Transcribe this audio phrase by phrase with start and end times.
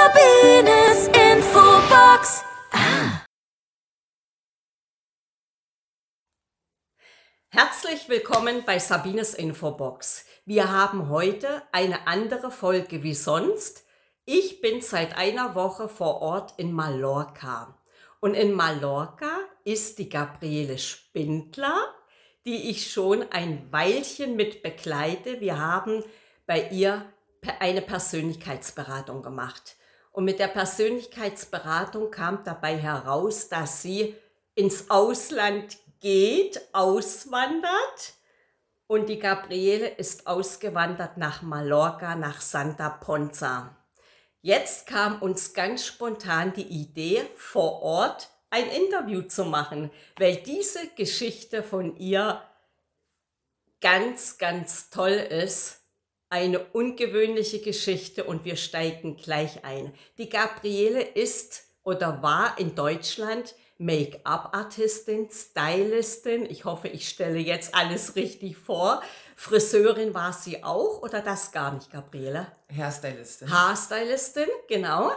[0.00, 2.42] Sabines Infobox.
[2.72, 3.22] Ah.
[7.50, 10.24] Herzlich willkommen bei Sabines Infobox.
[10.46, 13.84] Wir haben heute eine andere Folge wie sonst.
[14.24, 17.78] Ich bin seit einer Woche vor Ort in Mallorca.
[18.20, 21.94] Und in Mallorca ist die Gabriele Spindler,
[22.46, 25.40] die ich schon ein Weilchen mit begleite.
[25.42, 26.02] Wir haben
[26.46, 27.04] bei ihr
[27.58, 29.76] eine Persönlichkeitsberatung gemacht.
[30.20, 34.14] Und mit der Persönlichkeitsberatung kam dabei heraus, dass sie
[34.54, 38.12] ins Ausland geht, auswandert.
[38.86, 43.74] Und die Gabriele ist ausgewandert nach Mallorca, nach Santa Ponza.
[44.42, 50.86] Jetzt kam uns ganz spontan die Idee, vor Ort ein Interview zu machen, weil diese
[50.96, 52.42] Geschichte von ihr
[53.80, 55.79] ganz, ganz toll ist
[56.30, 59.92] eine ungewöhnliche Geschichte und wir steigen gleich ein.
[60.16, 66.44] Die Gabriele ist oder war in Deutschland Make-up-Artistin, Stylistin.
[66.44, 69.02] Ich hoffe, ich stelle jetzt alles richtig vor.
[69.36, 72.46] Friseurin war sie auch oder das gar nicht, Gabriele?
[72.74, 73.50] Hairstylistin.
[73.50, 75.10] Haarstylistin, genau.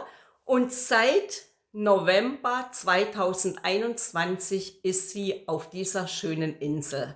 [0.44, 1.42] Und seit
[1.72, 7.14] November 2021 ist sie auf dieser schönen Insel.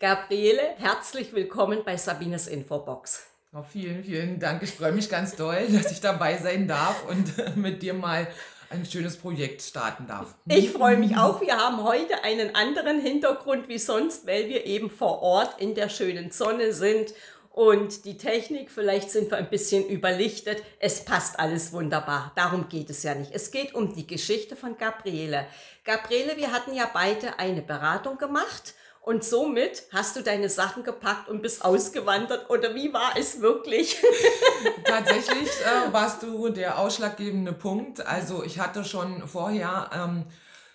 [0.00, 3.26] Gabriele, herzlich willkommen bei Sabines Infobox.
[3.52, 4.62] Oh, vielen, vielen Dank.
[4.62, 8.28] Ich freue mich ganz doll, dass ich dabei sein darf und mit dir mal
[8.70, 10.36] ein schönes Projekt starten darf.
[10.46, 11.40] Ich freue mich auch.
[11.40, 15.88] Wir haben heute einen anderen Hintergrund wie sonst, weil wir eben vor Ort in der
[15.88, 17.12] schönen Sonne sind
[17.50, 20.62] und die Technik, vielleicht sind wir ein bisschen überlichtet.
[20.78, 22.30] Es passt alles wunderbar.
[22.36, 23.32] Darum geht es ja nicht.
[23.32, 25.48] Es geht um die Geschichte von Gabriele.
[25.82, 28.74] Gabriele, wir hatten ja beide eine Beratung gemacht
[29.08, 33.96] und somit hast du deine Sachen gepackt und bist ausgewandert oder wie war es wirklich?
[34.84, 38.06] Tatsächlich äh, warst du der ausschlaggebende Punkt.
[38.06, 40.24] Also ich hatte schon vorher ähm,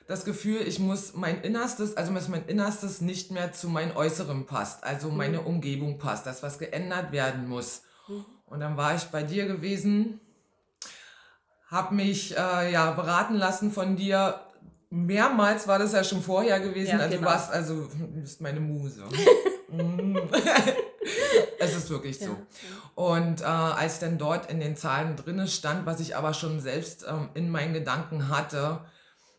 [0.08, 4.48] das Gefühl, ich muss mein Innerstes, also dass mein Innerstes nicht mehr zu meinem Äußeren
[4.48, 5.18] passt, also mhm.
[5.18, 7.84] meine Umgebung passt, dass was geändert werden muss.
[8.08, 8.26] Mhm.
[8.48, 10.20] Und dann war ich bei dir gewesen,
[11.68, 14.43] habe mich äh, ja beraten lassen von dir,
[14.94, 16.92] mehrmals war das ja schon vorher gewesen.
[16.92, 17.22] Ja, also genau.
[17.22, 19.04] du warst, also du bist meine Muse.
[21.60, 22.26] Es ist wirklich so.
[22.26, 22.36] Ja.
[22.96, 27.06] Und äh, als dann dort in den Zahlen drinne stand, was ich aber schon selbst
[27.10, 28.82] ähm, in meinen Gedanken hatte,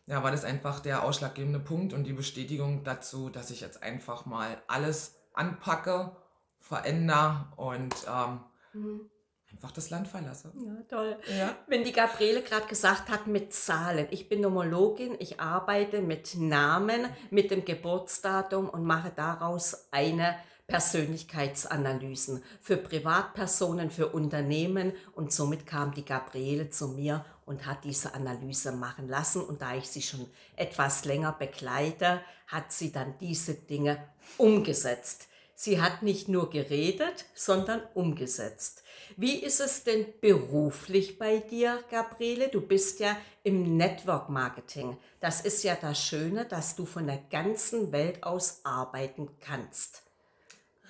[0.07, 4.25] ja, war das einfach der ausschlaggebende Punkt und die Bestätigung dazu, dass ich jetzt einfach
[4.25, 6.15] mal alles anpacke,
[6.59, 8.39] verändere und ähm,
[8.73, 9.09] mhm
[9.55, 10.51] einfach das Land verlasse.
[10.55, 11.17] Ja, toll.
[11.37, 11.55] Ja.
[11.67, 17.07] Wenn die Gabriele gerade gesagt hat mit Zahlen, ich bin Nomologin, ich arbeite mit Namen,
[17.29, 20.35] mit dem Geburtsdatum und mache daraus eine
[20.67, 28.13] Persönlichkeitsanalysen für Privatpersonen, für Unternehmen und somit kam die Gabriele zu mir und hat diese
[28.15, 33.53] Analyse machen lassen und da ich sie schon etwas länger begleite, hat sie dann diese
[33.53, 34.03] Dinge
[34.37, 35.27] umgesetzt.
[35.55, 38.83] Sie hat nicht nur geredet, sondern umgesetzt.
[39.15, 42.49] Wie ist es denn beruflich bei dir, Gabriele?
[42.49, 44.97] Du bist ja im Network Marketing.
[45.21, 50.03] Das ist ja das Schöne, dass du von der ganzen Welt aus arbeiten kannst.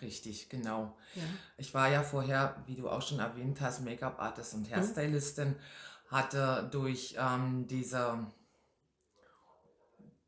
[0.02, 0.98] Richtig, genau.
[1.14, 1.22] Ja.
[1.58, 4.76] Ich war ja vorher, wie du auch schon erwähnt hast, Make-up-Artist und mhm.
[4.76, 5.56] Hairstylistin,
[6.10, 8.26] hatte durch ähm, diese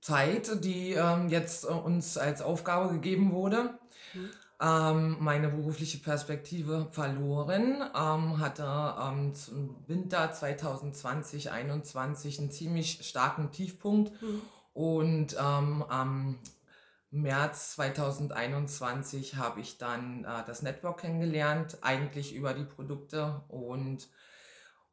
[0.02, 3.78] Zeit, die ähm, jetzt äh, uns als Aufgabe gegeben wurde,
[4.14, 13.00] mhm ähm, meine berufliche Perspektive verloren, ähm, hatte ähm, zum Winter 2020, 2021 einen ziemlich
[13.04, 14.42] starken Tiefpunkt mhm.
[14.74, 16.40] und ähm, am
[17.12, 24.10] März 2021 habe ich dann äh, das Network kennengelernt, eigentlich über die Produkte und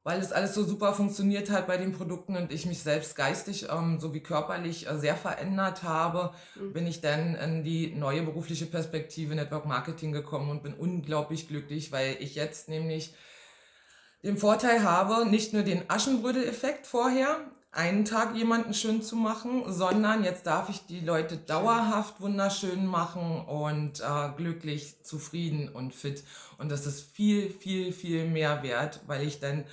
[0.05, 3.67] weil es alles so super funktioniert hat bei den Produkten und ich mich selbst geistig
[3.71, 6.73] ähm, sowie körperlich äh, sehr verändert habe, mhm.
[6.75, 11.91] bin ich dann in die neue berufliche Perspektive Network Marketing gekommen und bin unglaublich glücklich,
[11.91, 13.15] weil ich jetzt nämlich
[14.23, 17.39] den Vorteil habe, nicht nur den Aschenbrödel-Effekt vorher,
[17.73, 23.45] einen Tag jemanden schön zu machen, sondern jetzt darf ich die Leute dauerhaft wunderschön machen
[23.47, 26.23] und äh, glücklich, zufrieden und fit.
[26.59, 29.65] Und das ist viel, viel, viel mehr wert, weil ich dann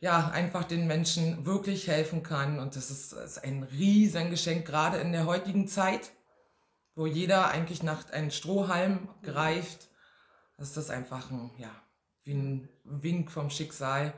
[0.00, 2.58] ja, einfach den Menschen wirklich helfen kann.
[2.58, 6.12] Und das ist, ist ein Riesengeschenk, gerade in der heutigen Zeit,
[6.94, 9.88] wo jeder eigentlich nach einem Strohhalm greift.
[10.58, 11.70] ist das einfach ein, ja,
[12.24, 14.14] wie ein Wink vom Schicksal.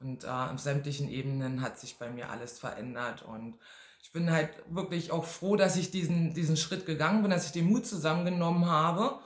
[0.00, 3.22] Und äh, auf sämtlichen Ebenen hat sich bei mir alles verändert.
[3.22, 3.58] Und
[4.02, 7.52] ich bin halt wirklich auch froh, dass ich diesen, diesen Schritt gegangen bin, dass ich
[7.52, 9.20] den Mut zusammengenommen habe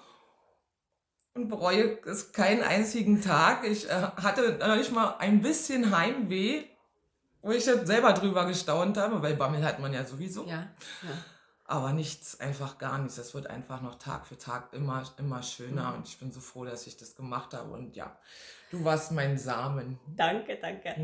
[1.41, 3.67] und bereue es keinen einzigen Tag.
[3.67, 6.65] Ich äh, hatte noch nicht mal ein bisschen Heimweh,
[7.43, 10.45] wo ich jetzt selber drüber gestaunt habe, weil Bammel hat man ja sowieso.
[10.47, 10.69] Ja,
[11.03, 11.17] ja.
[11.65, 13.17] Aber nichts, einfach gar nichts.
[13.17, 16.65] Es wird einfach noch Tag für Tag immer, immer schöner und ich bin so froh,
[16.65, 17.71] dass ich das gemacht habe.
[17.71, 18.19] Und ja,
[18.73, 20.01] du warst mein Samen.
[20.17, 20.97] Danke, danke.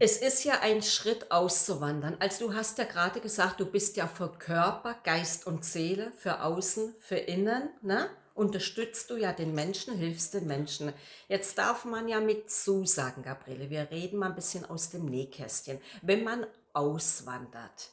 [0.00, 2.16] Es ist ja ein Schritt auszuwandern.
[2.18, 6.42] Also du hast ja gerade gesagt, du bist ja für Körper, Geist und Seele, für
[6.42, 8.10] Außen, für Innen, ne?
[8.38, 10.92] Unterstützt du ja den Menschen, hilfst den Menschen.
[11.26, 15.80] Jetzt darf man ja mit zusagen, Gabriele, wir reden mal ein bisschen aus dem Nähkästchen.
[16.02, 17.90] Wenn man auswandert,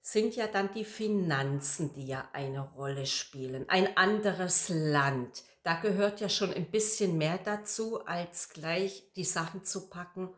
[0.00, 3.68] sind ja dann die Finanzen, die ja eine Rolle spielen.
[3.68, 5.44] Ein anderes Land.
[5.62, 10.34] Da gehört ja schon ein bisschen mehr dazu, als gleich die Sachen zu packen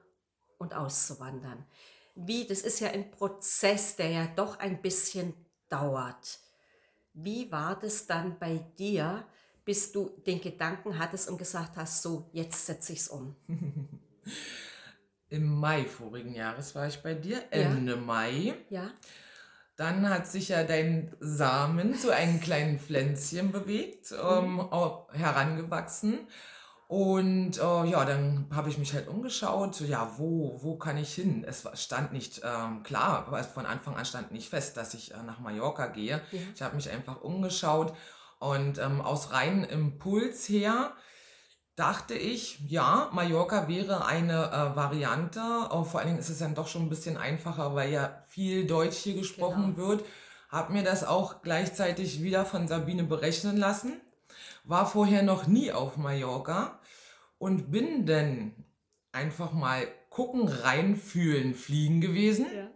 [0.58, 1.64] und auszuwandern.
[2.16, 5.32] Wie, das ist ja ein Prozess, der ja doch ein bisschen
[5.70, 6.38] dauert.
[7.24, 9.24] Wie war das dann bei dir,
[9.64, 13.36] bis du den Gedanken hattest und gesagt hast, so, jetzt setze ich es um?
[15.28, 18.54] Im Mai vorigen Jahres war ich bei dir, Ende Mai.
[18.68, 18.90] Ja?
[19.76, 26.18] Dann hat sich ja dein Samen zu einem kleinen Pflänzchen bewegt, ähm, au- herangewachsen.
[26.90, 31.14] Und äh, ja, dann habe ich mich halt umgeschaut, so, ja, wo, wo kann ich
[31.14, 31.44] hin?
[31.46, 35.38] Es stand nicht ähm, klar, von Anfang an stand nicht fest, dass ich äh, nach
[35.38, 36.20] Mallorca gehe.
[36.32, 36.40] Ja.
[36.52, 37.94] Ich habe mich einfach umgeschaut
[38.40, 40.90] und ähm, aus reinem Impuls her
[41.76, 45.40] dachte ich, ja, Mallorca wäre eine äh, Variante.
[45.70, 48.66] Auch vor allen Dingen ist es dann doch schon ein bisschen einfacher, weil ja viel
[48.66, 50.04] Deutsch hier gesprochen wird.
[50.48, 54.00] Hab mir das auch gleichzeitig wieder von Sabine berechnen lassen.
[54.64, 56.79] War vorher noch nie auf Mallorca
[57.40, 58.52] und bin dann
[59.12, 62.46] einfach mal gucken, reinfühlen, fliegen gewesen.
[62.54, 62.68] Ja.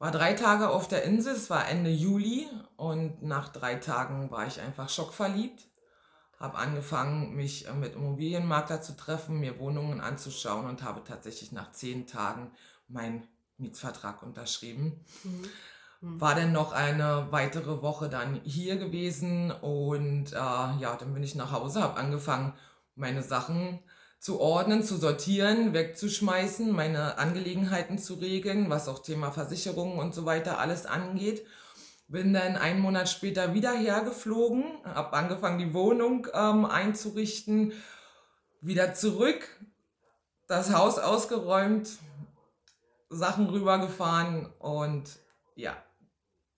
[0.00, 4.48] War drei Tage auf der Insel, es war Ende Juli und nach drei Tagen war
[4.48, 5.68] ich einfach schockverliebt.
[6.40, 11.70] Habe angefangen, mich äh, mit Immobilienmakler zu treffen, mir Wohnungen anzuschauen und habe tatsächlich nach
[11.70, 12.50] zehn Tagen
[12.88, 13.28] meinen
[13.58, 15.04] Mietvertrag unterschrieben.
[16.00, 21.36] War dann noch eine weitere Woche dann hier gewesen und äh, ja, dann bin ich
[21.36, 22.54] nach Hause, habe angefangen,
[22.98, 23.80] meine Sachen
[24.18, 30.26] zu ordnen, zu sortieren, wegzuschmeißen, meine Angelegenheiten zu regeln, was auch Thema Versicherungen und so
[30.26, 31.46] weiter alles angeht.
[32.08, 37.72] Bin dann einen Monat später wieder hergeflogen, habe angefangen, die Wohnung ähm, einzurichten,
[38.60, 39.48] wieder zurück,
[40.48, 41.90] das Haus ausgeräumt,
[43.10, 45.04] Sachen rübergefahren und
[45.54, 45.76] ja,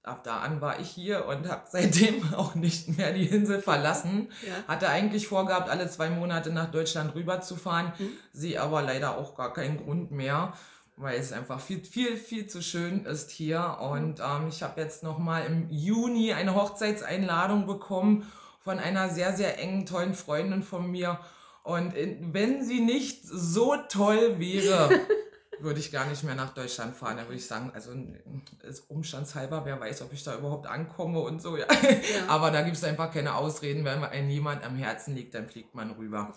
[0.02, 4.28] ab da an war ich hier und habe seitdem auch nicht mehr die Insel verlassen.
[4.46, 4.74] Ja.
[4.74, 7.92] Hatte eigentlich vorgehabt, alle zwei Monate nach Deutschland rüberzufahren,
[8.32, 10.52] sehe aber leider auch gar keinen Grund mehr,
[10.96, 13.78] weil es einfach viel, viel, viel zu schön ist hier.
[13.80, 18.30] Und ähm, ich habe jetzt nochmal im Juni eine Hochzeitseinladung bekommen
[18.60, 21.18] von einer sehr, sehr engen, tollen Freundin von mir.
[21.62, 24.90] Und wenn sie nicht so toll wäre,
[25.62, 27.16] würde ich gar nicht mehr nach Deutschland fahren.
[27.16, 27.92] Da würde ich sagen, also
[28.62, 31.56] ist umstandshalber, wer weiß, ob ich da überhaupt ankomme und so.
[31.56, 31.66] Ja.
[32.28, 33.84] Aber da gibt es einfach keine Ausreden.
[33.84, 36.32] Wenn einem jemand am Herzen liegt, dann fliegt man rüber.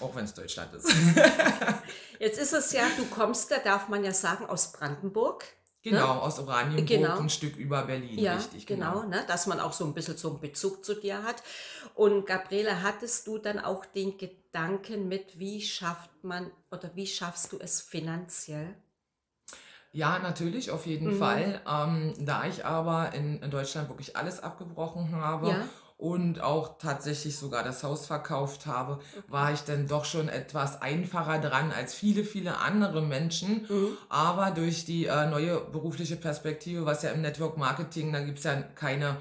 [0.00, 0.92] Auch wenn es Deutschland ist.
[2.18, 5.44] Jetzt ist es ja, du kommst da, darf man ja sagen, aus Brandenburg.
[5.90, 7.18] Genau, aus Oranienburg, Genau.
[7.18, 8.66] ein Stück über Berlin, Ja, richtig.
[8.66, 9.24] genau, ne?
[9.26, 11.42] dass man auch so ein bisschen so einen Bezug zu dir hat.
[11.94, 17.52] Und Gabriele, hattest du dann auch den Gedanken mit, wie schafft man oder wie schaffst
[17.52, 18.74] du es finanziell?
[19.92, 21.18] Ja, natürlich, auf jeden Mhm.
[21.18, 21.60] Fall.
[21.66, 25.68] Ähm, da ich aber in, in Deutschland wirklich alles abgebrochen habe Ja.
[25.98, 31.40] Und auch tatsächlich sogar das Haus verkauft habe, war ich dann doch schon etwas einfacher
[31.40, 33.66] dran als viele, viele andere Menschen.
[33.68, 33.98] Mhm.
[34.08, 38.44] Aber durch die äh, neue berufliche Perspektive, was ja im Network Marketing, da gibt es
[38.44, 39.16] ja keine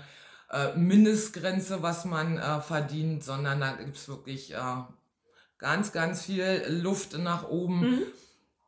[0.51, 4.57] äh, Mindestgrenze, was man äh, verdient, sondern da gibt es wirklich äh,
[5.57, 7.79] ganz, ganz viel Luft nach oben.
[7.81, 8.03] Mhm.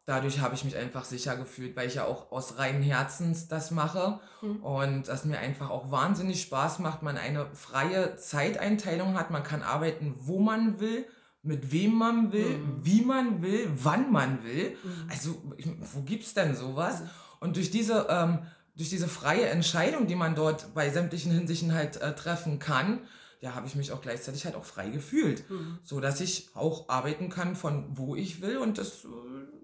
[0.10, 3.70] Dadurch habe ich mich einfach sicher gefühlt, weil ich ja auch aus reinem Herzens das
[3.70, 4.20] mache.
[4.63, 9.62] Und das mir einfach auch wahnsinnig Spaß macht, man eine freie Zeiteinteilung hat, man kann
[9.62, 11.06] arbeiten, wo man will,
[11.44, 14.75] mit wem man will, wie man will, wann man will.
[15.10, 17.04] Also ich, wo gibt's denn sowas?
[17.39, 18.39] Und durch diese ähm,
[18.75, 23.01] durch diese freie Entscheidung, die man dort bei sämtlichen Hinsichten halt äh, treffen kann,
[23.42, 25.44] ja, habe ich mich auch gleichzeitig halt auch frei gefühlt,
[25.84, 29.59] so dass ich auch arbeiten kann von wo ich will und das äh,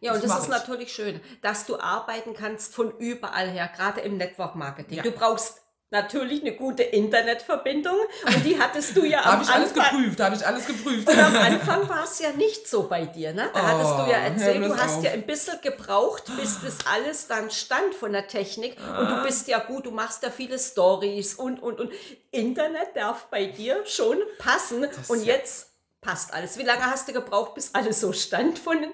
[0.00, 0.12] ja.
[0.14, 0.50] Und das mach ist ich.
[0.50, 4.96] natürlich schön, dass du arbeiten kannst von überall her, gerade im Network Marketing.
[4.98, 5.02] Ja.
[5.02, 5.58] Du brauchst
[5.92, 9.96] natürlich eine gute Internetverbindung und die hattest du ja am Habe ich alles Anfang.
[9.98, 11.08] geprüft, habe ich alles geprüft.
[11.10, 13.50] Und am Anfang war es ja nicht so bei dir, ne?
[13.52, 15.02] Da hattest du ja Oh, erzählt, du hast auf.
[15.04, 18.76] ja ein bisschen gebraucht, bis das alles dann stand von der Technik.
[18.78, 19.16] Und Ah.
[19.20, 21.90] du bist ja gut, du machst ja viele Stories und, und, und.
[22.30, 24.86] Internet darf bei dir schon passen.
[25.08, 25.69] und ja- jetzt
[26.00, 26.58] passt alles.
[26.58, 28.92] Wie lange hast du gebraucht, bis alles so stand von, den-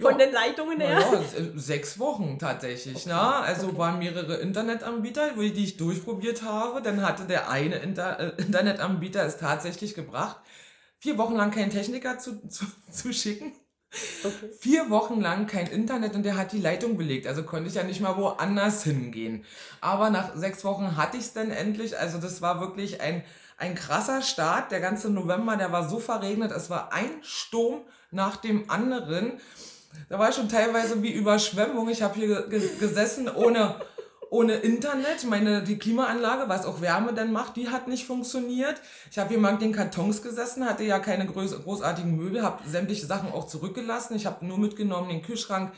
[0.00, 0.26] von Ja.
[0.26, 0.98] den Leitungen her?
[1.00, 3.06] ja, äh, sechs Wochen tatsächlich.
[3.06, 3.14] Ne?
[3.20, 6.82] Also waren mehrere Internetanbieter, die ich durchprobiert habe.
[6.82, 10.40] Dann hatte der eine Inter äh, Internetanbieter es tatsächlich gebracht,
[10.98, 13.52] vier Wochen lang keinen Techniker zu, zu, zu schicken.
[14.24, 14.50] Okay.
[14.58, 17.26] Vier Wochen lang kein Internet und der hat die Leitung belegt.
[17.26, 19.44] Also konnte ich ja nicht mal woanders hingehen.
[19.82, 21.98] Aber nach sechs Wochen hatte ich es dann endlich.
[21.98, 23.22] Also das war wirklich ein,
[23.56, 24.70] ein krasser Start.
[24.72, 26.50] Der ganze November, der war so verregnet.
[26.52, 29.32] Es war ein Sturm nach dem anderen.
[30.08, 31.88] Da war schon teilweise wie Überschwemmung.
[31.88, 33.76] Ich habe hier ge- ge- gesessen ohne,
[34.30, 35.24] ohne Internet.
[35.24, 38.80] Meine, die Klimaanlage, was auch Wärme dann macht, die hat nicht funktioniert.
[39.10, 42.66] Ich habe hier mal in den Kartons gesessen, hatte ja keine groß, großartigen Möbel, habe
[42.68, 44.16] sämtliche Sachen auch zurückgelassen.
[44.16, 45.72] Ich habe nur mitgenommen den Kühlschrank,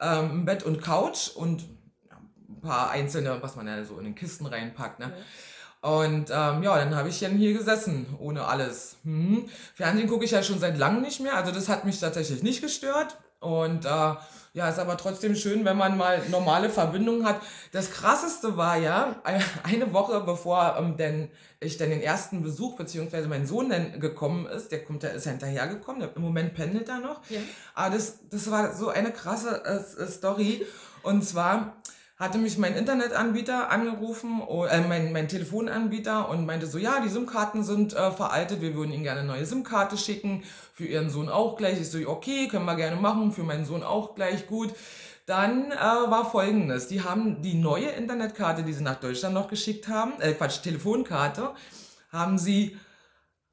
[0.00, 1.62] ähm, Bett und Couch und
[2.08, 2.16] ja,
[2.48, 4.98] ein paar einzelne, was man ja so in den Kisten reinpackt.
[4.98, 5.12] Ne?
[5.82, 8.96] Und ähm, ja, dann habe ich dann hier gesessen, ohne alles.
[9.04, 9.48] Hm.
[9.74, 12.60] Fernsehen gucke ich ja schon seit langem nicht mehr, also das hat mich tatsächlich nicht
[12.60, 13.16] gestört.
[13.38, 13.88] Und äh,
[14.52, 17.40] ja, ist aber trotzdem schön, wenn man mal normale Verbindungen hat.
[17.72, 22.76] Das krasseste war ja, ein- eine Woche bevor ähm, denn ich dann den ersten Besuch,
[22.76, 26.52] beziehungsweise mein Sohn dann gekommen ist, der kommt, der ist ja hinterhergekommen, der, im Moment
[26.52, 27.22] pendelt er noch.
[27.30, 27.40] Ja.
[27.74, 30.66] Aber das, das war so eine krasse äh, Story.
[31.02, 31.79] Und zwar
[32.20, 37.64] hatte mich mein Internetanbieter angerufen, äh, mein, mein Telefonanbieter und meinte so, ja, die SIM-Karten
[37.64, 41.56] sind äh, veraltet, wir würden Ihnen gerne eine neue SIM-Karte schicken, für Ihren Sohn auch
[41.56, 41.80] gleich.
[41.80, 44.74] Ich so, okay, können wir gerne machen, für meinen Sohn auch gleich, gut.
[45.24, 49.88] Dann äh, war folgendes, die haben die neue Internetkarte, die sie nach Deutschland noch geschickt
[49.88, 51.54] haben, äh, Quatsch, Telefonkarte,
[52.12, 52.76] haben sie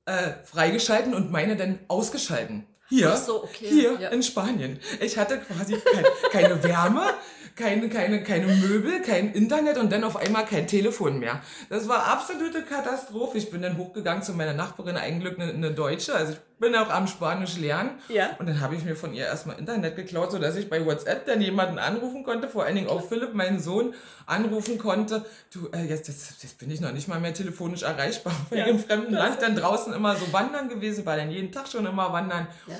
[0.05, 2.65] äh, freigeschalten und meine dann ausgeschalten.
[2.89, 4.09] Hier, so, okay, hier ja.
[4.09, 4.79] in Spanien.
[5.01, 7.13] Ich hatte quasi kein, keine Wärme,
[7.57, 11.41] keine, keine, keine Möbel, kein Internet und dann auf einmal kein Telefon mehr.
[11.69, 13.37] Das war absolute Katastrophe.
[13.39, 16.13] Ich bin dann hochgegangen zu meiner Nachbarin, eigentlich eine, eine Deutsche.
[16.13, 17.91] Also ich bin auch am Spanisch lernen.
[18.09, 18.29] Ja.
[18.39, 21.41] Und dann habe ich mir von ihr erstmal Internet geklaut, sodass ich bei WhatsApp dann
[21.41, 23.93] jemanden anrufen konnte, vor allen Dingen auch Philipp, meinen Sohn,
[24.27, 25.25] anrufen konnte.
[25.51, 28.65] Du, äh, jetzt, jetzt, jetzt bin ich noch nicht mal mehr telefonisch erreichbar, weil Ja.
[28.65, 32.13] im fremden Land dann draußen immer so wandern gewesen, war dann jeden Tag schon immer
[32.13, 32.47] wandern.
[32.67, 32.75] Ja.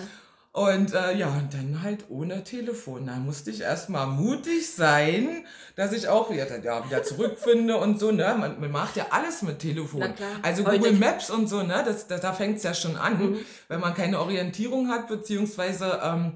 [0.54, 3.06] Und äh, ja, und dann halt ohne Telefon.
[3.06, 8.12] Da musste ich erstmal mutig sein, dass ich auch wieder, ja, wieder zurückfinde und so.
[8.12, 8.36] Ne?
[8.40, 10.04] Man, man macht ja alles mit Telefon.
[10.42, 11.84] Also Heute- Google Maps und so, ne?
[11.86, 13.38] das, das, da fängt es ja schon an, Mhm.
[13.68, 16.34] wenn man keine Orientierung hat, beziehungsweise ähm,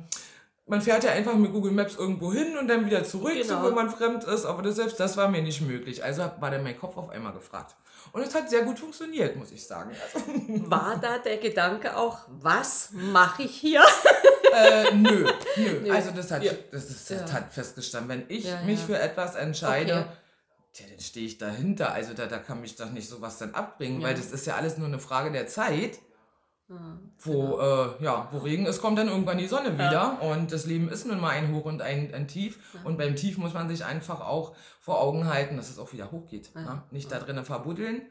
[0.71, 3.61] man fährt ja einfach mit Google Maps irgendwo hin und dann wieder zurück, Genau.
[3.61, 4.45] so, wenn man fremd ist.
[4.45, 6.03] Aber das, selbst das war mir nicht möglich.
[6.03, 7.75] Also war dann mein Kopf auf einmal gefragt.
[8.13, 9.91] Und es hat sehr gut funktioniert, muss ich sagen.
[10.03, 10.25] Also,
[10.71, 13.83] War da der Gedanke auch, was mache ich hier?
[14.53, 15.79] Äh, nö, nö.
[15.83, 15.91] Nö.
[15.93, 16.51] Also das hat, Ja.
[16.71, 17.33] das, ist, das Ja.
[17.35, 18.09] hat festgestanden.
[18.09, 20.05] Wenn ich Ja, mich für etwas entscheide, Okay.
[20.73, 21.93] tja, dann stehe ich dahinter.
[21.93, 24.77] Also da, da kann mich doch nicht sowas dann abbringen, weil das ist ja alles
[24.77, 25.99] nur eine Frage der Zeit.
[26.71, 30.21] Hm, Wo, äh, ja, wo Regen ist, kommt dann irgendwann die Sonne wieder.
[30.21, 32.59] Und das Leben ist nun mal ein Hoch und ein, ein Tief.
[32.85, 36.11] Und beim Tief muss man sich einfach auch vor Augen halten, dass es auch wieder
[36.11, 36.51] hochgeht.
[36.55, 36.61] Ja.
[36.61, 36.83] Ne?
[36.91, 38.03] Nicht da drinnen verbuddeln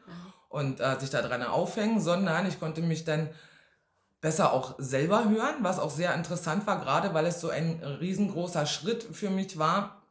[0.50, 3.30] und äh, sich da dran aufhängen, sondern ich konnte mich dann
[4.20, 8.66] besser auch selber hören, was auch sehr interessant war, gerade weil es so ein riesengroßer
[8.66, 10.02] Schritt für mich war,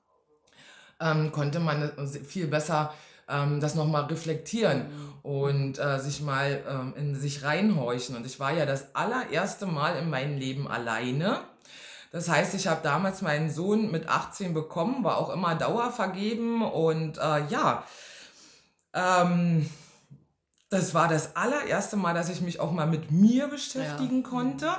[0.99, 2.93] ähm, konnte man viel besser
[3.29, 4.87] ähm, das nochmal reflektieren
[5.23, 8.15] und äh, sich mal ähm, in sich reinhorchen.
[8.15, 11.39] Und ich war ja das allererste Mal in meinem Leben alleine.
[12.11, 17.19] Das heißt, ich habe damals meinen Sohn mit 18 bekommen, war auch immer dauervergeben und
[17.19, 17.83] äh, ja,
[18.93, 19.69] ähm,
[20.69, 24.71] das war das allererste Mal, dass ich mich auch mal mit mir beschäftigen konnte.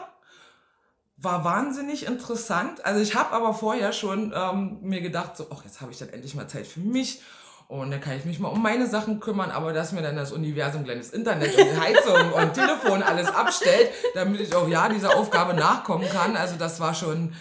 [1.16, 2.84] War wahnsinnig interessant.
[2.84, 6.08] Also ich habe aber vorher schon ähm, mir gedacht, so, ach, jetzt habe ich dann
[6.08, 7.22] endlich mal Zeit für mich.
[7.70, 10.32] Und dann kann ich mich mal um meine Sachen kümmern, aber dass mir dann das
[10.32, 15.54] Universum kleines Internet und Heizung und Telefon alles abstellt, damit ich auch ja dieser Aufgabe
[15.54, 16.36] nachkommen kann.
[16.36, 17.32] Also das war schon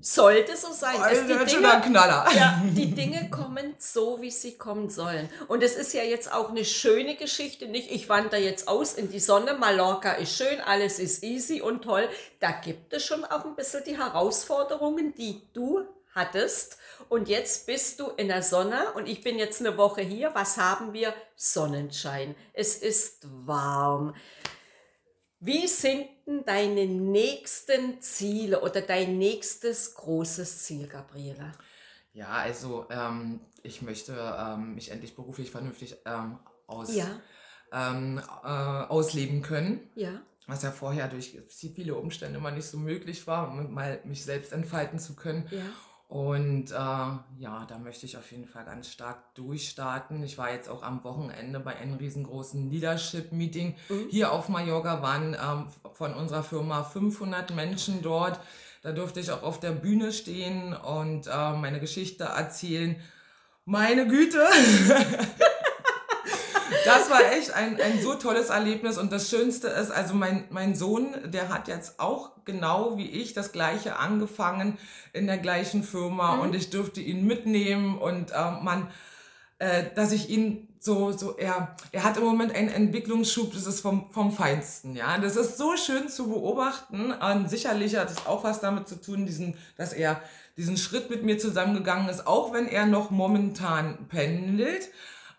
[0.00, 0.96] Sollte so sein.
[0.98, 2.26] dass ein die Dinge, Knaller.
[2.34, 5.28] ja, die Dinge kommen so, wie sie kommen sollen.
[5.46, 7.92] Und es ist ja jetzt auch eine schöne Geschichte, nicht?
[7.92, 12.08] Ich wandere jetzt aus in die Sonne, Mallorca ist schön, alles ist easy und toll.
[12.40, 16.78] Da gibt es schon auch ein bisschen die Herausforderungen, die du hattest.
[17.08, 20.34] Und jetzt bist du in der Sonne und ich bin jetzt eine Woche hier.
[20.34, 21.12] Was haben wir?
[21.36, 22.34] Sonnenschein.
[22.52, 24.14] Es ist warm.
[25.40, 31.52] Wie sind denn deine nächsten Ziele oder dein nächstes großes Ziel, Gabriela?
[32.12, 36.38] Ja, also ähm, ich möchte ähm, mich endlich beruflich vernünftig ähm,
[36.68, 37.20] aus, Ja,
[37.72, 39.90] ähm, äh, ausleben können.
[39.94, 40.22] ja.
[40.48, 44.52] Was ja vorher durch viele Umstände immer nicht so möglich war, um mal mich selbst
[44.52, 45.46] entfalten zu können.
[45.52, 45.62] Ja.
[46.12, 50.22] Und äh, ja, da möchte ich auf jeden Fall ganz stark durchstarten.
[50.22, 53.76] Ich war jetzt auch am Wochenende bei einem riesengroßen Leadership-Meeting.
[54.10, 58.38] Hier auf Mallorca waren ähm, von unserer Firma 500 Menschen dort.
[58.82, 63.00] Da durfte ich auch auf der Bühne stehen und äh, meine Geschichte erzählen.
[63.64, 64.46] Meine Güte!
[66.84, 68.98] Das war echt ein, ein so tolles Erlebnis.
[68.98, 73.34] Und das Schönste ist, also mein, mein Sohn, der hat jetzt auch genau wie ich
[73.34, 74.78] das gleiche angefangen
[75.12, 76.36] in der gleichen Firma.
[76.36, 77.98] Und ich durfte ihn mitnehmen.
[77.98, 78.88] Und äh, man,
[79.58, 83.82] äh, dass ich ihn so, so, er, er hat im Moment einen Entwicklungsschub, das ist
[83.82, 85.16] vom, vom Feinsten, ja.
[85.18, 87.12] Das ist so schön zu beobachten.
[87.12, 90.20] Und sicherlich hat es auch was damit zu tun, diesen, dass er
[90.56, 94.90] diesen Schritt mit mir zusammengegangen ist, auch wenn er noch momentan pendelt.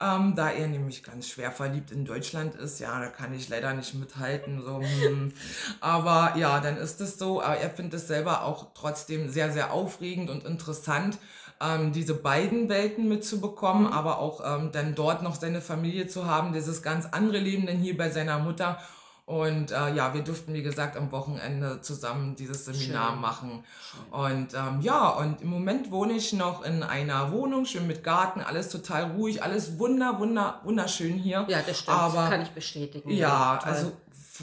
[0.04, 3.74] Ähm, da er nämlich ganz schwer verliebt in Deutschland ist, ja, da kann ich leider
[3.74, 4.62] nicht mithalten.
[4.62, 5.32] So, hm.
[5.80, 7.42] Aber ja, dann ist es so.
[7.42, 11.18] Aber er findet es selber auch trotzdem sehr, sehr aufregend und interessant,
[11.62, 16.52] ähm, diese beiden Welten mitzubekommen, aber auch ähm, dann dort noch seine Familie zu haben,
[16.52, 18.80] dieses ganz andere Leben denn hier bei seiner Mutter.
[19.26, 23.22] Und äh, ja, wir durften, wie gesagt, am Wochenende zusammen dieses Seminar Schön.
[23.22, 23.64] machen.
[24.12, 28.42] Und ähm, ja, und im Moment wohne ich noch in einer Wohnung, schön mit Garten,
[28.42, 31.46] alles total ruhig, alles wunder, wunder, wunderschön hier.
[31.48, 31.98] Ja, das stimmt.
[31.98, 33.10] Aber Kann ich bestätigen.
[33.12, 33.72] ja, toll.
[33.72, 33.92] also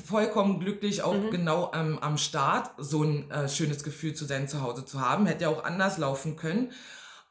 [0.06, 4.86] vollkommen glücklich, auch genau ähm, am Start so ein äh, schönes Gefühl zu sein Zuhause
[4.86, 5.26] zu haben.
[5.26, 6.72] Hätte ja auch anders laufen können.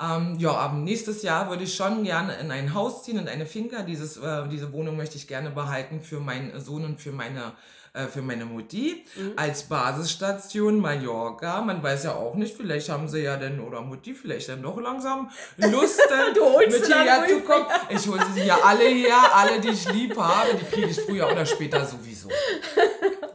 [0.01, 3.45] Ähm, ja, aber nächstes Jahr würde ich schon gerne in ein Haus ziehen, in eine
[3.45, 3.83] Finca.
[3.83, 7.51] Dieses, äh, diese Wohnung möchte ich gerne behalten für meinen Sohn und für meine,
[7.91, 9.03] äh, für meine Mutti.
[9.35, 11.61] Als Basisstation Mallorca.
[11.61, 14.79] Man weiß ja auch nicht, vielleicht haben sie ja dann, oder Mutti, vielleicht dann doch
[14.79, 15.99] langsam Lust,
[16.39, 17.65] holst mit hierher zu kommen.
[17.89, 21.29] Ich hole sie ja alle her, alle, die ich lieb habe, die kriege ich früher
[21.29, 22.29] oder später sowieso.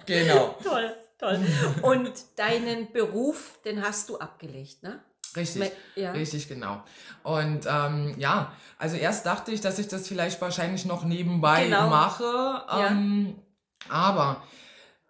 [0.07, 0.55] Genau.
[0.63, 1.41] Toll, toll.
[1.81, 5.03] Und deinen Beruf, den hast du abgelegt, ne?
[5.37, 6.13] Richtig, ja.
[6.13, 6.83] richtig, genau.
[7.23, 11.89] Und ähm, ja, also erst dachte ich, dass ich das vielleicht wahrscheinlich noch nebenbei Genau.
[11.89, 13.35] mache, ähm,
[13.89, 14.43] aber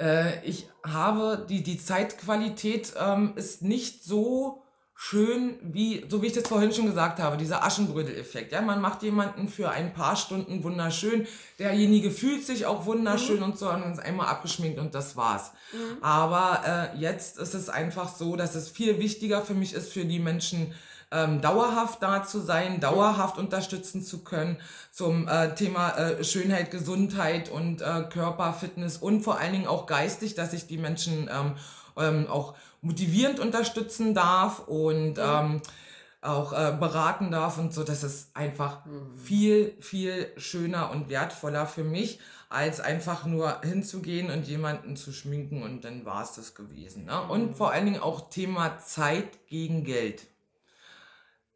[0.00, 4.63] äh, ich habe die, die Zeitqualität ähm, ist nicht so
[5.06, 8.52] schön, wie, so wie ich das vorhin schon gesagt habe, dieser Aschenbrödel-Effekt.
[8.52, 11.26] Ja, man macht jemanden für ein paar Stunden wunderschön,
[11.58, 15.52] derjenige fühlt sich auch wunderschön und so, und dann ist einmal abgeschminkt und das war's.
[16.00, 20.06] Aber äh, jetzt ist es einfach so, dass es viel wichtiger für mich ist, für
[20.06, 20.72] die Menschen
[21.12, 24.56] ähm, dauerhaft da zu sein, dauerhaft unterstützen zu können
[24.90, 30.34] zum äh, Thema äh, Schönheit, Gesundheit und äh, Körperfitness und vor allen Dingen auch geistig,
[30.34, 31.56] dass ich die Menschen ähm,
[31.96, 35.62] ähm, auch motivierend unterstützen darf und ähm,
[36.24, 37.84] auch äh, beraten darf und so.
[37.84, 38.80] Das ist einfach
[39.16, 45.62] viel, viel schöner und wertvoller für mich, als einfach nur hinzugehen und jemanden zu schminken
[45.62, 47.06] und dann war es das gewesen.
[47.06, 47.20] Ne?
[47.22, 50.26] Und vor allen Dingen auch Thema Zeit gegen Geld.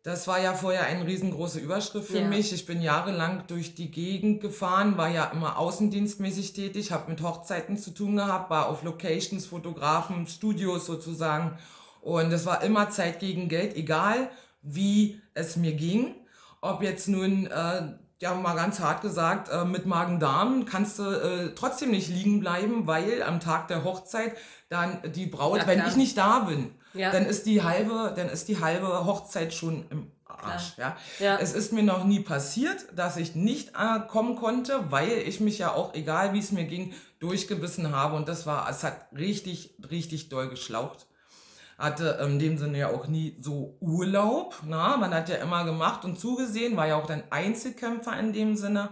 [0.05, 2.29] Das war ja vorher eine riesengroße Überschrift für Ja.
[2.29, 2.53] mich.
[2.53, 7.77] Ich bin jahrelang durch die Gegend gefahren, war ja immer außendienstmäßig tätig, habe mit Hochzeiten
[7.77, 11.59] zu tun gehabt, war auf Locations, Fotografen, Studios sozusagen.
[12.01, 14.31] Und es war immer Zeit gegen Geld, egal
[14.63, 16.15] wie es mir ging.
[16.61, 21.55] Ob jetzt nun, äh, ja mal ganz hart gesagt, äh, mit Magen-Darm kannst du äh,
[21.55, 24.37] trotzdem nicht liegen bleiben, weil am Tag der Hochzeit
[24.69, 27.11] dann die Braut, Ja, wenn ich nicht da bin, Ja.
[27.11, 30.77] dann ist die halbe, dann ist die halbe Hochzeit schon im Arsch.
[30.77, 30.97] Ja.
[31.19, 31.39] Ja.
[31.39, 35.59] Es ist mir noch nie passiert, dass ich nicht äh, kommen konnte, weil ich mich
[35.59, 38.17] ja auch, egal wie es mir ging, durchgebissen habe.
[38.17, 41.08] Und das war, es hat richtig, richtig doll geschlaucht.
[41.79, 44.57] Hatte in dem Sinne ja auch nie so Urlaub.
[44.67, 44.97] Na?
[44.97, 48.89] Man hat ja immer gemacht und zugesehen, war ja auch dann Einzelkämpfer in dem Sinne.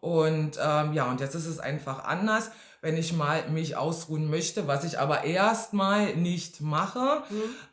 [0.00, 4.66] Und ähm, ja, und jetzt ist es einfach anders, wenn ich mal mich ausruhen möchte,
[4.66, 7.22] was ich aber erstmal nicht mache.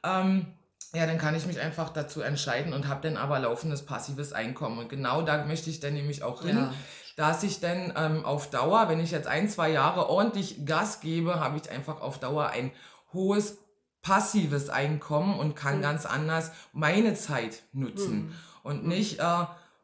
[0.04, 0.46] Ähm,
[0.94, 4.78] ja, dann kann ich mich einfach dazu entscheiden und habe dann aber laufendes passives Einkommen.
[4.80, 6.74] Und genau da möchte ich dann nämlich auch hin, Ja.
[7.16, 11.40] dass ich dann ähm, auf Dauer, wenn ich jetzt ein, zwei Jahre ordentlich Gas gebe,
[11.40, 12.72] habe ich einfach auf Dauer ein
[13.14, 13.58] hohes
[14.02, 18.34] passives Einkommen und kann ganz anders meine Zeit nutzen.
[18.64, 19.24] Und nicht, äh,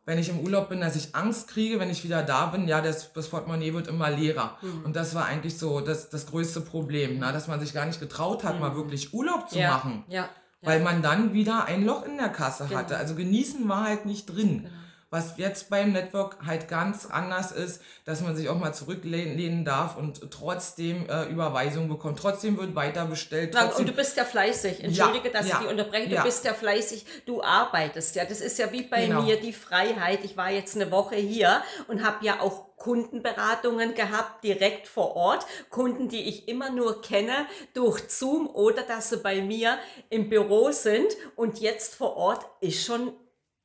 [0.06, 2.82] wenn ich im Urlaub bin, dass ich Angst kriege, wenn ich wieder da bin, ja,
[2.82, 4.58] das, das Portemonnaie wird immer leerer.
[4.84, 7.99] Und das war eigentlich so das, das größte Problem, na, dass man sich gar nicht
[7.99, 9.71] getraut hat, mal wirklich Urlaub zu ja.
[9.71, 10.30] machen Ja.
[10.62, 12.80] weil man dann wieder ein Loch in der Kasse Genau.
[12.80, 12.97] hatte.
[12.97, 14.69] Also genießen war halt nicht drin.
[15.09, 19.97] Was jetzt beim Network halt ganz anders ist, dass man sich auch mal zurücklehnen darf
[19.97, 22.19] und trotzdem äh, Überweisungen bekommt.
[22.19, 23.53] Trotzdem wird weiter bestellt.
[23.53, 24.83] Trotzdem, und du bist ja fleißig.
[24.83, 26.09] Entschuldige, dass ja, ich dich unterbreche.
[26.09, 26.23] Du ja.
[26.23, 27.05] bist ja fleißig.
[27.25, 28.25] Du arbeitest ja.
[28.25, 29.21] Das ist ja wie bei Genau.
[29.21, 30.23] mir die Freiheit.
[30.23, 35.45] Ich war jetzt eine Woche hier und habe ja auch Kundenberatungen gehabt, direkt vor Ort.
[35.69, 39.77] Kunden, die ich immer nur kenne durch Zoom oder dass sie bei mir
[40.09, 41.07] im Büro sind.
[41.35, 43.13] Und jetzt vor Ort ist schon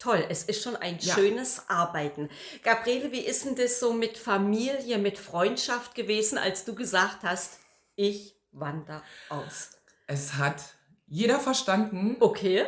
[0.01, 0.25] toll.
[0.29, 1.15] Es ist schon ein Ja.
[1.15, 2.29] schönes Arbeiten.
[2.65, 7.59] Gabriele, wie ist denn das so mit Familie, mit Freundschaft gewesen, als du gesagt hast,
[7.95, 9.71] ich wandere aus?
[10.09, 10.57] es hat
[11.07, 12.17] jeder verstanden.
[12.19, 12.67] Okay.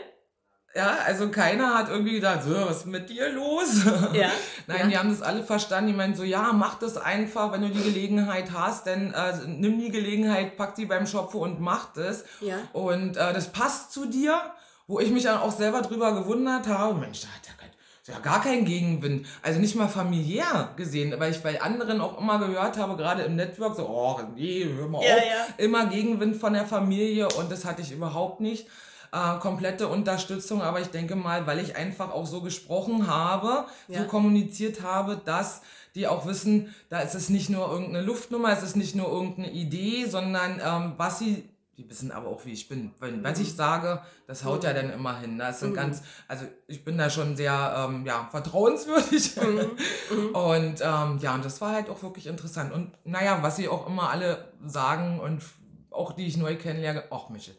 [0.74, 3.84] Ja, also keiner hat irgendwie gedacht, so, was ist mit dir los?
[4.14, 4.30] Ja.
[4.68, 4.86] Nein, ja.
[4.86, 5.88] die haben das alle verstanden.
[5.90, 9.78] Die meinen so, ja, mach das einfach, wenn du die Gelegenheit hast, dann äh, nimm
[9.80, 12.24] die Gelegenheit, pack die beim Schopfe und mach das.
[12.40, 12.56] Ja.
[12.72, 14.40] Und äh, das passt zu dir,
[14.86, 16.98] wo ich mich dann auch selber drüber gewundert habe.
[16.98, 17.70] Mensch, da hat ja, kein,
[18.14, 19.26] ja gar keinen Gegenwind.
[19.42, 23.36] Also nicht mal familiär gesehen, weil ich bei anderen auch immer gehört habe, gerade im
[23.36, 25.20] Network, so, oh, nee, hör mal Ja, auf.
[25.22, 25.64] ja.
[25.64, 28.66] Immer Gegenwind von der Familie und das hatte ich überhaupt nicht.
[29.14, 34.00] Äh, komplette Unterstützung, aber ich denke mal, weil ich einfach auch so gesprochen habe, Ja.
[34.00, 35.60] so kommuniziert habe, dass
[35.94, 39.50] die auch wissen, da ist es nicht nur irgendeine Luftnummer, es ist nicht nur irgendeine
[39.50, 41.46] Idee, sondern ähm, was sie,
[41.82, 42.92] die wissen aber auch, wie ich bin.
[43.00, 45.38] Wenn, was ich sage, das haut ja dann immer hin.
[45.38, 49.36] Das sind ganz, also ich bin da schon sehr ähm, ja, vertrauenswürdig.
[50.32, 52.72] Und ähm, ja, und das war halt auch wirklich interessant.
[52.72, 55.42] Und naja, was sie auch immer alle sagen und
[55.90, 57.54] auch die ich neu kennenlerne, ach Michel,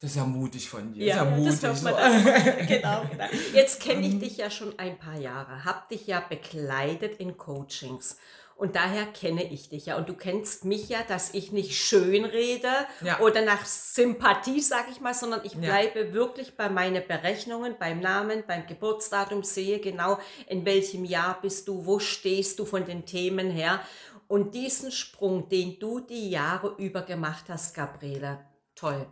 [0.00, 1.04] das ist ja mutig von dir.
[1.06, 2.22] Ja, das das ja hört mutig.
[2.32, 2.54] man so.
[2.54, 2.66] dann.
[2.66, 3.24] genau, genau.
[3.52, 8.16] Jetzt kenne ich dich ja schon ein paar Jahre, hab dich ja begleitet in Coachings.
[8.60, 9.96] Und daher kenne ich dich ja.
[9.96, 12.68] Und du kennst mich ja, dass ich nicht schön rede
[13.00, 13.18] Ja.
[13.20, 15.60] oder nach Sympathie, sag ich mal, sondern ich Ja.
[15.60, 21.68] bleibe wirklich bei meinen Berechnungen, beim Namen, beim Geburtsdatum, sehe genau, in welchem Jahr bist
[21.68, 23.80] du, wo stehst du von den Themen her.
[24.28, 28.40] Und diesen Sprung, den du die Jahre über gemacht hast, Gabriele,
[28.74, 29.06] toll.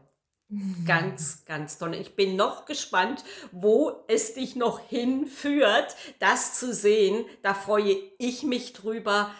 [0.87, 1.95] Ganz, ganz toll.
[1.95, 7.27] Ich bin noch gespannt, wo es dich noch hinführt, das zu sehen.
[7.43, 9.31] Da freue ich mich drüber.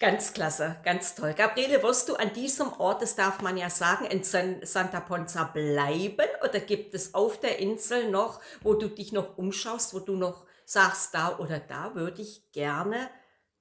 [0.00, 1.34] Ganz klasse, ganz toll.
[1.34, 5.44] Gabriele, wirst du an diesem Ort, das darf man ja sagen, in San Santa Ponza
[5.44, 6.28] bleiben?
[6.42, 10.46] Oder gibt es auf der Insel noch, wo du dich noch umschaust, wo du noch
[10.64, 13.08] sagst, da oder da würde ich gerne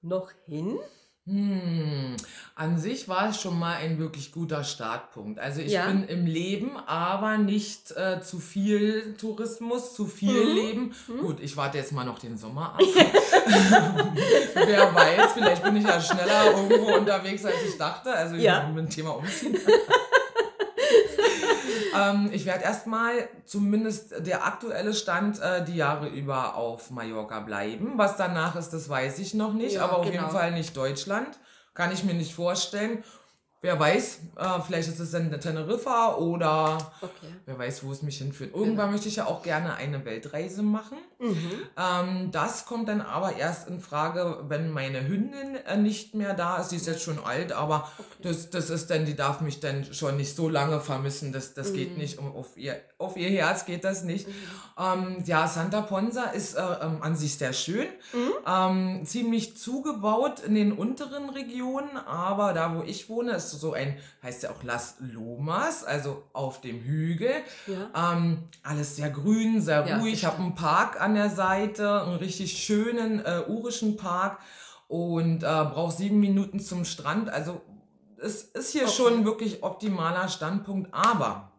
[0.01, 0.79] noch hin?
[1.27, 2.15] Hm,
[2.55, 5.39] an sich war es schon mal ein wirklich guter Startpunkt.
[5.39, 5.87] Also ich Ja.
[5.87, 10.55] bin im Leben, aber nicht äh, zu viel Tourismus, zu viel Mhm.
[10.55, 10.95] Leben.
[11.19, 12.79] Gut, ich warte jetzt mal noch den Sommer ab.
[14.53, 18.11] Wer weiß, vielleicht bin ich ja schneller irgendwo unterwegs, als ich dachte.
[18.13, 18.65] Also Ja.
[18.69, 19.57] mit dem Thema umziehen.
[21.97, 27.93] ähm, ich werde erstmal, zumindest der aktuelle Stand, äh, die Jahre über auf Mallorca bleiben.
[27.95, 30.21] Was danach ist, das weiß ich noch nicht, Ja, aber auf genau.
[30.21, 31.39] jeden Fall nicht Deutschland.
[31.73, 33.03] Kann ich mir nicht vorstellen.
[33.67, 37.33] Wer weiß, äh, vielleicht ist es dann Teneriffa oder Okay.
[37.45, 38.55] wer weiß, wo es mich hinführt.
[38.55, 40.97] Irgendwann möchte ich ja auch gerne eine Weltreise machen.
[41.19, 41.35] Mhm.
[41.75, 46.59] Ähm, das kommt dann aber erst in Frage, wenn meine Hündin äh, nicht mehr da
[46.59, 46.69] ist.
[46.69, 50.15] Sie ist jetzt schon alt, aber das, das ist dann, die darf mich dann schon
[50.15, 51.33] nicht so lange vermissen.
[51.33, 52.19] Das, das geht nicht.
[52.19, 54.29] Um, auf, ihr, auf ihr Herz geht das nicht.
[54.79, 57.87] Ähm, ja, Santa Ponsa ist äh, ähm, an sich sehr schön.
[58.47, 63.97] Ähm, ziemlich zugebaut in den unteren Regionen, aber da, wo ich wohne, ist so ein,
[64.23, 67.31] heißt ja auch Las Lomas, also auf dem Hügel.
[67.67, 68.13] Ja.
[68.13, 70.13] Ähm, alles sehr grün, sehr Ja, ruhig.
[70.13, 74.39] Ich habe einen Park an der Seite, einen richtig schönen äh, urischen Park
[74.87, 77.29] und äh, brauche sieben Minuten zum Strand.
[77.29, 77.61] Also
[78.21, 78.91] es ist hier Okay.
[78.95, 81.51] schon wirklich optimaler Standpunkt, aber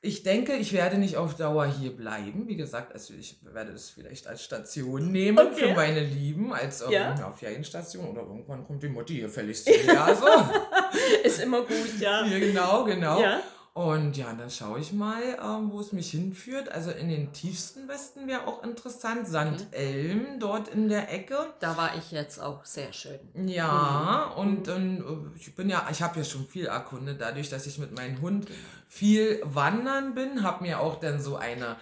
[0.00, 2.46] ich denke, ich werde nicht auf Dauer hier bleiben.
[2.46, 5.68] Wie gesagt, also ich werde es vielleicht als Station nehmen Okay.
[5.70, 7.14] für meine Lieben, als Ja.
[7.18, 7.32] ja.
[7.32, 10.14] Ferienstation oder irgendwann kommt die Mutti hier fälligst hierher.
[10.14, 10.26] So.
[11.24, 12.24] Ist immer gut, ja.
[12.24, 13.20] Ja, genau, genau.
[13.20, 13.40] Ja.
[13.78, 16.68] Und ja, dann schaue ich mal, ähm, wo es mich hinführt.
[16.68, 19.28] Also in den tiefsten Westen wäre auch interessant.
[19.28, 19.68] St.
[19.70, 21.36] Elm, dort in der Ecke.
[21.60, 23.20] Da war ich jetzt auch sehr schön.
[23.46, 27.68] Ja, und dann, äh, ich bin ja, ich habe ja schon viel erkundet, dadurch, dass
[27.68, 28.48] ich mit meinem Hund
[28.88, 31.76] viel wandern bin, habe mir auch dann so eine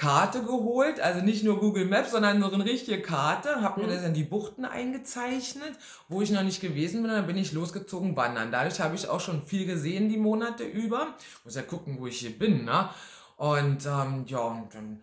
[0.00, 4.02] Karte geholt, also nicht nur Google Maps, sondern so eine richtige Karte, habe mir das
[4.02, 5.72] in die Buchten eingezeichnet,
[6.08, 8.50] wo ich noch nicht gewesen bin, dann bin ich losgezogen wandern.
[8.50, 11.08] Dadurch habe ich auch schon viel gesehen die Monate über.
[11.44, 12.88] Muss ja gucken, wo ich hier bin, ne?
[13.36, 15.02] Und ähm, ja, und dann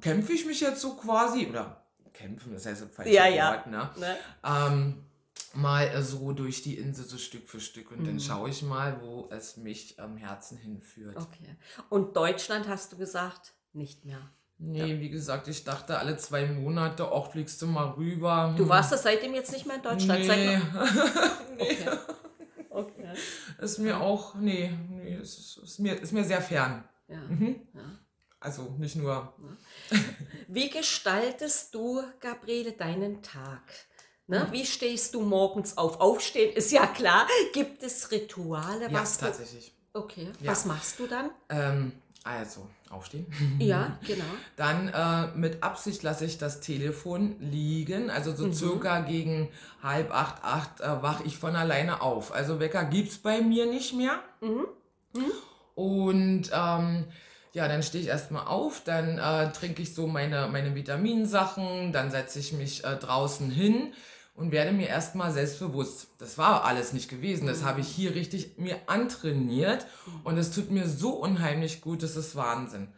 [0.00, 3.52] kämpfe ich mich jetzt so quasi, oder kämpfen, das heißt falsche Ja, ja.
[3.52, 3.90] Wort, ne?
[4.00, 4.16] Ne?
[4.44, 5.04] ähm,
[5.52, 8.06] mal so durch die Insel so Stück für Stück und Mhm.
[8.06, 11.16] dann schaue ich mal, wo es mich am Herzen hinführt.
[11.16, 11.54] Okay.
[11.90, 13.54] Und Deutschland hast du gesagt?
[13.74, 14.20] Nicht mehr.
[14.56, 18.54] Nee, wie gesagt, ich dachte alle zwei Monate, auch fliegst du mal rüber.
[18.56, 20.20] Du warst ja seitdem jetzt nicht mehr in Deutschland.
[20.20, 20.26] Nee.
[20.26, 20.62] Seit
[21.58, 21.88] okay.
[22.70, 23.08] okay.
[23.60, 26.84] Ist mir auch, nee, nee, ist, ist, mir, ist mir sehr fern.
[27.08, 27.20] Ja.
[27.28, 27.60] Mhm.
[27.74, 27.80] Ja.
[28.38, 29.34] Also nicht nur.
[30.48, 33.62] Wie gestaltest du, Gabriele, deinen Tag?
[34.26, 34.46] Ne?
[34.52, 36.00] Wie stehst du morgens auf?
[36.00, 37.26] Aufstehen ist ja klar.
[37.52, 38.90] Gibt es Rituale?
[38.90, 39.74] Ja, was du, tatsächlich.
[39.92, 40.28] okay.
[40.40, 40.52] Ja.
[40.52, 41.30] Was machst du dann?
[41.48, 41.92] Ähm,
[42.24, 43.26] also, aufstehen.
[43.58, 44.24] Ja, genau.
[44.56, 48.10] Dann äh, mit Absicht lasse ich das Telefon liegen.
[48.10, 49.50] Also so circa gegen
[49.82, 52.32] halb acht, acht äh, wache ich von alleine auf.
[52.32, 54.20] Also Wecker gibt es bei mir nicht mehr.
[54.40, 54.66] Mhm.
[55.74, 57.04] Und ähm,
[57.52, 62.10] ja, dann stehe ich erstmal auf, dann äh, trinke ich so meine, meine Vitaminsachen, dann
[62.10, 63.92] setze ich mich äh, draußen hin
[64.34, 66.08] und werde mir erstmal selbstbewusst.
[66.18, 67.46] Das war alles nicht gewesen.
[67.46, 69.86] Das habe ich hier richtig mir antrainiert
[70.24, 72.88] und es tut mir so unheimlich gut, das ist Wahnsinn.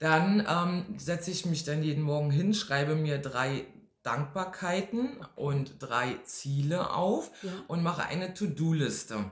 [0.00, 3.66] Dann ähm, setze ich mich dann jeden Morgen hin, schreibe mir drei
[4.02, 7.50] Dankbarkeiten und drei Ziele auf Ja.
[7.68, 9.24] und mache eine To-Do-Liste.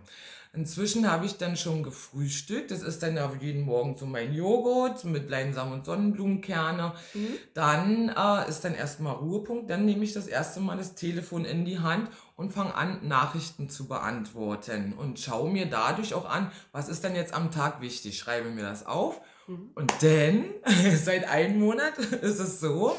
[0.58, 2.72] Inzwischen habe ich dann schon gefrühstückt.
[2.72, 6.94] Das ist dann auf jeden Morgen so mein Joghurt mit Leinsamen und Sonnenblumenkerne.
[7.54, 9.70] Dann äh, ist dann erstmal Ruhepunkt.
[9.70, 13.70] Dann nehme ich das erste Mal das Telefon in die Hand und fange an, Nachrichten
[13.70, 14.94] zu beantworten.
[14.94, 18.18] Und schaue mir dadurch auch an, was ist denn jetzt am Tag wichtig.
[18.18, 19.20] Schreibe mir das auf.
[19.46, 20.44] Und dann,
[20.96, 22.96] seit einem Monat, ist es so,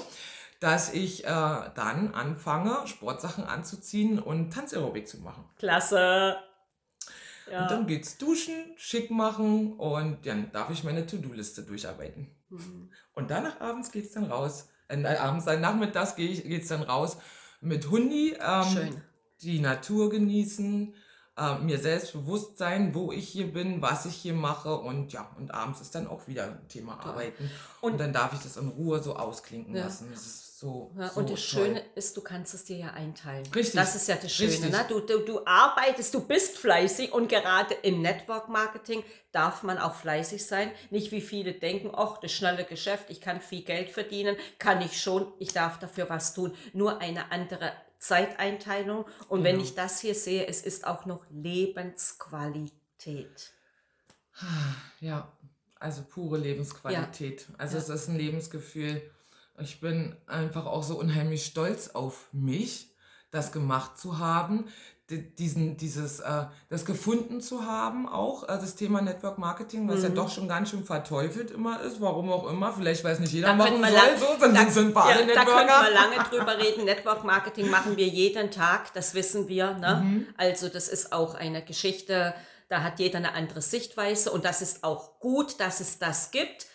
[0.61, 5.43] dass ich äh, dann anfange, Sportsachen anzuziehen und Tanzaerobik zu machen.
[5.57, 6.37] Klasse.
[7.49, 7.67] Und Ja.
[7.67, 12.29] dann geht's duschen, schick machen und dann darf ich meine To-Do-Liste durcharbeiten.
[12.49, 12.91] Mhm.
[13.15, 14.69] Und danach abends geht's dann raus.
[14.87, 17.17] Äh, abends, dann nachmittags geh ich, geht's dann raus
[17.61, 19.01] mit Hundi, ähm, Schön.
[19.41, 20.93] die Natur genießen,
[21.37, 25.29] äh, mir selbst bewusst sein, wo ich hier bin, was ich hier mache und ja,
[25.37, 27.49] und abends ist dann auch wieder ein Thema Arbeiten.
[27.81, 29.83] Und, Und- dann darf ich das in Ruhe so ausklinken Ja.
[29.85, 30.07] lassen.
[30.11, 31.65] Das ist so, Ja, so und das toll.
[31.67, 33.45] Schöne ist, du kannst es dir ja einteilen.
[33.53, 33.75] Richtig.
[33.75, 34.49] Das ist ja das Schöne.
[34.51, 34.71] Richtig.
[34.71, 34.85] Ne?
[34.89, 39.95] Du, du, du arbeitest, du bist fleißig und gerade im Network Marketing darf man auch
[39.95, 40.71] fleißig sein.
[40.89, 45.01] Nicht wie viele denken, ach, das schnelle Geschäft, ich kann viel Geld verdienen, kann ich
[45.01, 46.53] schon, ich darf dafür was tun.
[46.73, 49.05] Nur eine andere Zeiteinteilung.
[49.29, 49.65] Und wenn Genau.
[49.67, 53.53] ich das hier sehe, es ist auch noch Lebensqualität.
[54.99, 55.31] Ja,
[55.79, 57.47] also pure Lebensqualität.
[57.57, 57.83] Also Ja.
[57.83, 59.01] es ist ein Lebensgefühl.
[59.61, 62.93] Ich bin einfach auch so unheimlich stolz auf mich,
[63.31, 64.65] das gemacht zu haben,
[65.09, 69.97] di- diesen, dieses, äh, das gefunden zu haben auch, äh, das Thema Network Marketing, was
[69.97, 70.03] Mhm.
[70.03, 73.49] ja doch schon ganz schön verteufelt immer ist, warum auch immer, vielleicht weiß nicht jeder,
[73.55, 76.29] Da warum soll, lang- so, dann da- sind wir alle Ja, da können wir lange
[76.29, 76.85] drüber reden.
[76.85, 79.73] Network Marketing machen wir jeden Tag, das wissen wir.
[79.73, 80.01] Ne?
[80.03, 80.27] Mhm.
[80.37, 82.33] Also das ist auch eine Geschichte,
[82.67, 86.67] da hat jeder eine andere Sichtweise und das ist auch gut, dass es das gibt,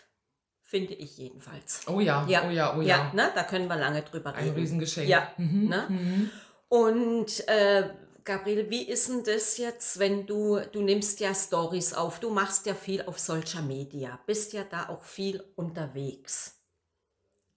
[0.67, 1.83] finde ich jedenfalls.
[1.87, 3.13] Oh ja, Ja, oh ja, oh ja.
[3.13, 3.31] ne?
[3.35, 4.57] da können wir lange drüber Ein reden.
[4.57, 5.09] Riesengeschenk.
[5.09, 5.69] Ja, Mhm.
[5.69, 5.87] ne?
[5.89, 6.31] Mhm.
[6.69, 7.91] Und äh,
[8.25, 12.65] Gabriele, wie ist denn das jetzt, wenn du, du nimmst ja Stories auf, du machst
[12.67, 16.57] ja viel auf Social Media, bist ja da auch viel unterwegs.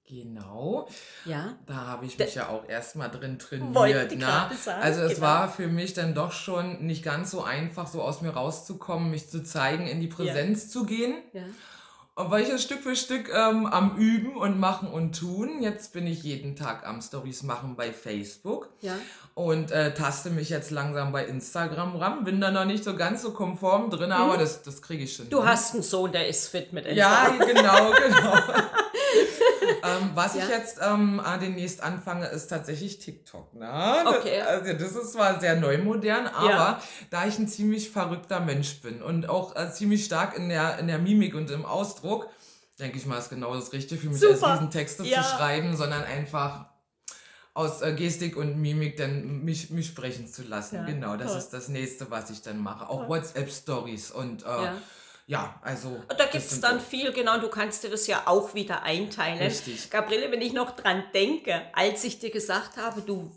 [0.09, 0.87] Genau.
[1.25, 4.11] Ja, Da habe ich mich ja auch erstmal drin trainiert.
[4.15, 4.19] Ne?
[4.55, 5.21] sagen, Also es genau.
[5.27, 9.29] war für mich dann doch schon nicht ganz so einfach, so aus mir rauszukommen, mich
[9.29, 11.15] zu zeigen, in die Präsenz zu gehen.
[11.33, 11.43] ja.
[12.17, 15.61] Und war ich ja Stück für Stück ähm, am Üben und Machen und Tun.
[15.61, 18.95] Jetzt bin ich jeden Tag am Stories machen bei Facebook ja.
[19.35, 22.23] und äh, taste mich jetzt langsam bei Instagram ran.
[22.23, 25.27] Bin da noch nicht so ganz so konform drin, aber das, das kriege ich schon.
[25.27, 25.29] Mhm.
[25.29, 25.47] Du hin.
[25.49, 27.55] hast einen Sohn, der ist fit mit Ja, Instagram.
[27.55, 28.33] genau, genau.
[29.83, 30.49] ähm, was ich Ja.
[30.57, 33.53] jetzt ähm, äh, demnächst anfange, ist tatsächlich TikTok.
[33.53, 33.69] Ne?
[34.05, 34.39] Okay.
[34.39, 36.81] Das, also das ist zwar sehr neu modern, aber Ja.
[37.09, 40.87] da ich ein ziemlich verrückter Mensch bin und auch äh, ziemlich stark in der, in
[40.87, 42.29] der Mimik und im Ausdruck,
[42.79, 44.47] denke ich mal, ist genau das Richtige für mich, Super.
[44.47, 45.21] als Riesentexte Ja.
[45.23, 46.65] zu schreiben, sondern einfach
[47.53, 50.75] aus äh, Gestik und Mimik dann mich, mich sprechen zu lassen.
[50.75, 51.37] Ja, genau, das toll.
[51.39, 52.87] ist das nächste, was ich dann mache.
[52.87, 53.09] Auch.
[53.09, 54.77] WhatsApp-Stories und äh, Ja.
[55.27, 55.59] Ja.
[55.61, 55.89] also.
[55.89, 59.39] Und da gibt es dann viel, genau, du kannst dir das ja auch wieder einteilen.
[59.39, 59.89] Richtig.
[59.89, 63.29] Gabriele, wenn ich noch dran denke, als ich dir gesagt habe, du,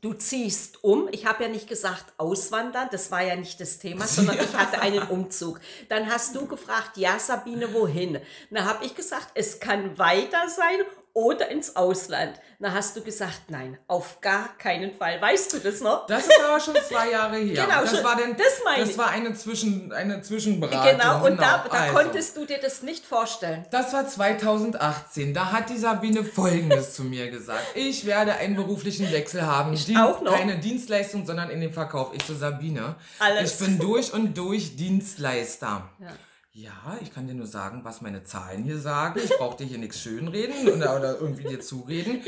[0.00, 4.06] du ziehst um, ich habe ja nicht gesagt auswandern, das war ja nicht das Thema,
[4.06, 5.60] sondern ich hatte einen Umzug.
[5.88, 8.18] Dann hast du gefragt, ja Sabine, wohin?
[8.50, 10.80] Da habe ich gesagt, es kann weiter sein
[11.16, 12.38] oder ins Ausland.
[12.58, 15.20] Da hast du gesagt, nein, auf gar keinen Fall.
[15.20, 16.06] Weißt du das noch?
[16.06, 17.64] Das ist aber schon zwei Jahre her.
[17.64, 20.98] Genau, das schon- war denn, das meine das war eine, Zwischen, eine Zwischenberatung.
[20.98, 21.94] Genau, und da, da also.
[21.94, 23.64] konntest du dir das nicht vorstellen.
[23.70, 25.32] Das war 2018.
[25.32, 27.64] Da hat die Sabine Folgendes zu mir gesagt.
[27.74, 29.72] Ich werde einen beruflichen Wechsel haben.
[29.72, 30.36] Ich auch noch.
[30.36, 32.12] Keine Dienstleistung, sondern in den Verkauf.
[32.14, 32.94] Ich zu Sabine.
[33.18, 33.52] Alles.
[33.58, 35.88] Ich bin durch und durch Dienstleister.
[35.98, 36.08] Ja.
[36.58, 39.20] Ja, ich kann dir nur sagen, was meine Zahlen hier sagen.
[39.22, 42.22] Ich brauche dir hier nichts schönreden oder, oder irgendwie dir zureden.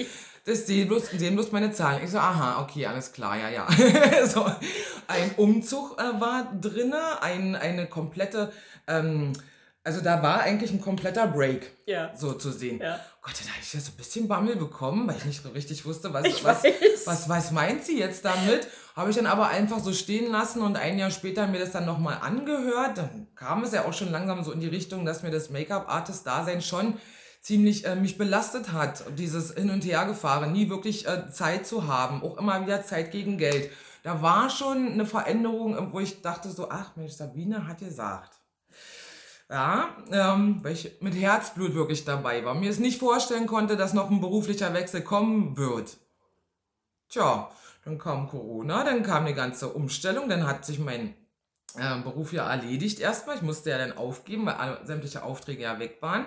[0.45, 2.05] Das sehen bloß, sehen bloß meine Zahlen.
[2.05, 3.67] Ich so, aha, okay, alles klar, ja, ja.
[4.27, 4.45] so,
[5.07, 8.53] ein Umzug äh, war drinne, ein, eine komplette,
[8.87, 9.33] ähm,
[9.83, 12.14] also da war eigentlich ein kompletter Break, Ja.
[12.14, 12.81] so zu sehen.
[12.83, 13.01] Ja.
[13.29, 15.85] Gott, da habe ich ja so ein bisschen Bammel bekommen, weil ich nicht so richtig
[15.85, 16.73] wusste, was, Ich was, weiß.
[17.05, 18.67] was, was meint sie jetzt damit?
[18.97, 21.85] Habe ich dann aber einfach so stehen lassen und ein Jahr später mir das dann
[21.85, 22.97] nochmal angehört.
[22.97, 26.62] Dann kam es ja auch schon langsam so in die Richtung, dass mir das Make-up-Artist-Dasein
[26.62, 26.95] schon
[27.43, 29.05] ziemlich äh, mich belastet hat.
[29.19, 33.37] Dieses Hin- und Hergefahren, nie wirklich äh, Zeit zu haben, auch immer wieder Zeit gegen
[33.37, 33.71] Geld.
[34.05, 38.38] Da war schon eine Veränderung, wo ich dachte so, ach Mensch, Sabine hat gesagt.
[39.51, 42.55] Ja, ähm, weil ich mit Herzblut wirklich dabei war.
[42.55, 45.97] Mir es nicht vorstellen konnte, dass noch ein beruflicher Wechsel kommen wird.
[47.09, 47.51] Tja,
[47.85, 51.15] dann kam Corona, dann kam die ganze Umstellung, dann hat sich mein
[51.77, 53.37] äh, Beruf ja erledigt erstmal.
[53.37, 56.27] Ich musste ja dann aufgeben, weil alle, sämtliche Aufträge ja weg waren.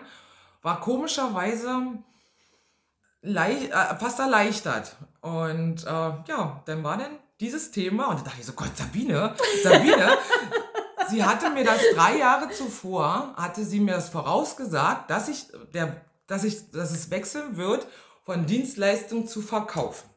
[0.63, 1.99] War komischerweise
[3.21, 4.95] leicht, äh, fast erleichtert.
[5.21, 9.35] Und äh, ja, dann war dann dieses Thema und da dachte ich so, Gott, Sabine,
[9.63, 10.17] Sabine,
[11.11, 15.95] sie hatte mir das drei Jahre zuvor, hatte sie mir das vorausgesagt, dass ich, der,
[16.27, 17.85] dass ich, dass es wechseln wird,
[18.25, 20.09] von Dienstleistung zu verkaufen.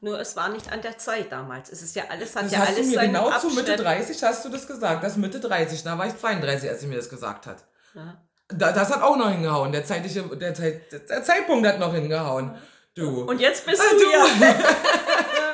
[0.00, 1.70] Nur es war nicht an der Zeit damals.
[1.72, 3.72] Es ist ja alles, hat Das ja hast du alles mir seinen genau zu Mitte
[3.72, 3.80] Abschnitt.
[3.80, 5.02] 30 hast du das gesagt.
[5.02, 7.64] Das Mitte 30, da war ich 32, als sie mir das gesagt hat.
[7.94, 8.20] Ja.
[8.48, 9.72] Da, das hat auch noch hingehauen.
[9.72, 12.56] Der, zeitliche, der, Zeit, der Zeitpunkt hat noch hingehauen.
[12.94, 13.22] Du.
[13.24, 14.04] Und jetzt bist Ah, du du.
[14.06, 14.54] hier.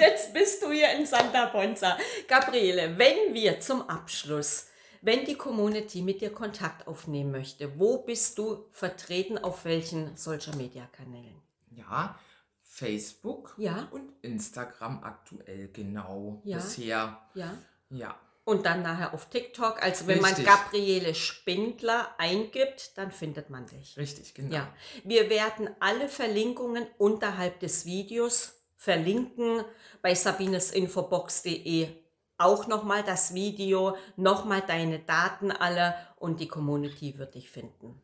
[0.00, 1.96] jetzt bist du hier in Santa Ponza.
[2.28, 4.68] Gabriele, wenn wir zum Abschluss,
[5.02, 10.56] wenn die Community mit dir Kontakt aufnehmen möchte, wo bist du vertreten, auf welchen Social
[10.56, 11.40] Media Kanälen?
[11.70, 12.18] ja,
[12.62, 13.88] Facebook Ja.
[13.92, 16.40] und Instagram aktuell, genau.
[16.44, 16.56] Ja.
[16.56, 17.20] Bisher.
[17.34, 17.56] Ja.
[17.90, 18.18] Ja.
[18.44, 19.82] Und dann nachher auf TikTok.
[19.82, 20.44] Also wenn Richtig.
[20.44, 23.96] man Gabriele Spindler eingibt, dann findet man dich.
[23.96, 24.54] Richtig, genau.
[24.54, 24.72] Ja,
[25.04, 29.64] wir werden alle Verlinkungen unterhalb des Videos verlinken
[30.02, 31.88] bei sabinesinfobox.de.
[32.36, 38.00] Auch nochmal das Video, nochmal deine Daten alle und die Community wird dich finden.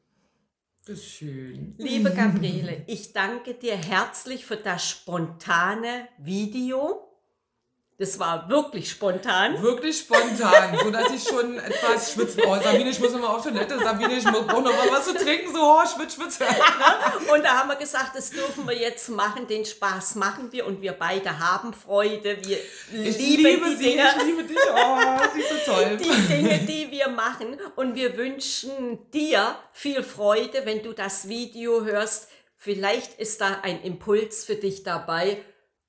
[0.86, 1.74] Das ist schön.
[1.76, 7.09] Liebe Gabriele, ich danke dir herzlich für das spontane Video.
[8.00, 9.60] Das war wirklich spontan.
[9.60, 12.42] Wirklich spontan, so dass ich schon etwas schwitzen.
[12.46, 13.78] Oh, Sabine, ich muss mal auf Toilette.
[13.78, 15.52] Sabine, ich muss brauche noch mal was zu trinken.
[15.52, 16.38] So, oh, schwitz, schwitz.
[17.30, 19.46] Und da haben wir gesagt, das dürfen wir jetzt machen.
[19.46, 22.38] Den Spaß machen wir und wir beide haben Freude.
[22.42, 22.56] Wir
[22.90, 24.14] Ich lieben liebe die sie, Dinge.
[24.16, 24.56] ich liebe dich.
[24.74, 25.98] Oh, sie ist so toll.
[25.98, 27.58] die Dinge, die wir machen.
[27.76, 32.30] Und wir wünschen dir viel Freude, wenn du das Video hörst.
[32.56, 35.42] Vielleicht ist da ein Impuls für dich dabei.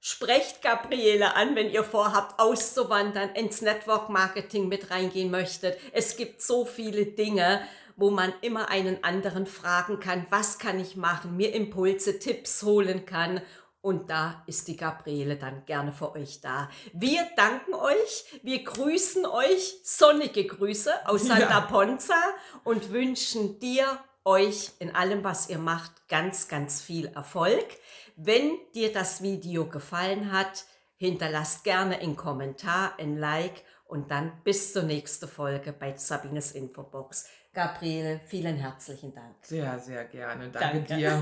[0.04, 5.78] Sprecht Gabriele an, wenn ihr vorhabt, auszuwandern, ins Network Marketing mit reingehen möchtet.
[5.94, 7.62] Es gibt so viele Dinge,
[7.98, 13.06] wo man immer einen anderen fragen kann, was kann ich machen, mir Impulse, Tipps holen
[13.06, 13.44] kann.
[13.82, 16.68] Und da ist die Gabriele dann gerne für euch da.
[16.94, 21.62] Wir danken euch, wir grüßen euch, sonnige Grüße aus Santa Ja.
[21.62, 22.20] Ponza
[22.64, 27.66] und wünschen dir, euch in allem, was ihr macht, ganz, ganz viel Erfolg.
[28.16, 30.66] Wenn dir das Video gefallen hat,
[30.98, 37.28] hinterlasst gerne einen Kommentar, ein Like und dann bis zur nächsten Folge bei Sabines Infobox.
[37.54, 39.36] Gabriele, vielen herzlichen Dank.
[39.42, 40.50] Sehr, sehr gerne.
[40.50, 40.96] Danke, Danke.
[40.96, 41.22] dir.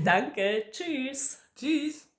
[0.04, 1.38] Danke, tschüss.
[1.54, 2.13] Tschüss.